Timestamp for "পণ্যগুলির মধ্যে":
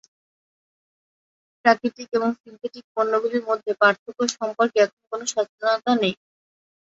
2.95-3.71